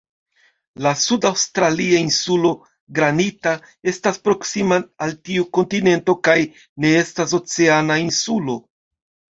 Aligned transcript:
La 0.85 0.93
sud-aŭstralia 1.01 1.99
Insulo 2.05 2.51
Granita 3.01 3.55
estas 3.93 4.19
proksima 4.29 4.81
al 5.09 5.17
tiu 5.29 5.49
kontinento 5.59 6.19
kaj 6.31 6.39
ne 6.85 6.97
estas 7.07 7.39
"oceana" 7.43 8.03
insulo. 8.09 8.61